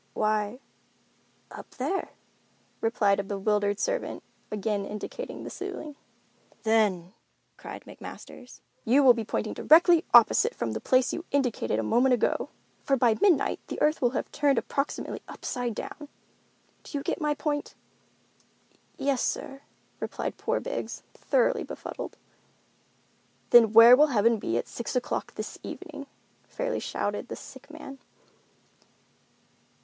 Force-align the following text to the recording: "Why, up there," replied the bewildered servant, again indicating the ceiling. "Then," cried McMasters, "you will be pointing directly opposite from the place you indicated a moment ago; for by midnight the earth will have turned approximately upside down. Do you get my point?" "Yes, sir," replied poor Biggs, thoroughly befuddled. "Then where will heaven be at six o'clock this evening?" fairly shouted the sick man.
"Why, 0.15 0.59
up 1.51 1.69
there," 1.75 2.09
replied 2.81 3.19
the 3.19 3.23
bewildered 3.23 3.79
servant, 3.79 4.23
again 4.49 4.83
indicating 4.83 5.43
the 5.43 5.51
ceiling. 5.51 5.95
"Then," 6.63 7.13
cried 7.55 7.83
McMasters, 7.85 8.61
"you 8.83 9.03
will 9.03 9.13
be 9.13 9.23
pointing 9.23 9.53
directly 9.53 10.03
opposite 10.11 10.55
from 10.55 10.71
the 10.71 10.81
place 10.81 11.13
you 11.13 11.23
indicated 11.29 11.77
a 11.77 11.83
moment 11.83 12.15
ago; 12.15 12.49
for 12.83 12.97
by 12.97 13.15
midnight 13.21 13.59
the 13.67 13.79
earth 13.79 14.01
will 14.01 14.09
have 14.17 14.31
turned 14.31 14.57
approximately 14.57 15.21
upside 15.27 15.75
down. 15.75 16.09
Do 16.81 16.97
you 16.97 17.03
get 17.03 17.21
my 17.21 17.35
point?" 17.35 17.75
"Yes, 18.97 19.21
sir," 19.21 19.61
replied 19.99 20.35
poor 20.35 20.59
Biggs, 20.59 21.03
thoroughly 21.13 21.61
befuddled. 21.63 22.17
"Then 23.51 23.71
where 23.71 23.95
will 23.95 24.07
heaven 24.07 24.39
be 24.39 24.57
at 24.57 24.67
six 24.67 24.95
o'clock 24.95 25.35
this 25.35 25.59
evening?" 25.61 26.07
fairly 26.49 26.79
shouted 26.79 27.27
the 27.27 27.35
sick 27.35 27.69
man. 27.69 27.99